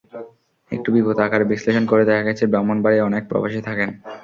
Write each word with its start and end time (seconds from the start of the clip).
একটু 0.71 0.89
বিশদ 0.95 1.19
আকারে 1.19 1.45
বিশ্লেষণ 1.51 1.83
করে 1.87 2.03
দেখা 2.05 2.23
গেছে, 2.23 2.43
ব্রাহ্মণবাড়িয়ায় 2.51 3.07
অনেক 3.09 3.23
প্রবাসী 3.29 3.59
থাকেন। 3.67 3.89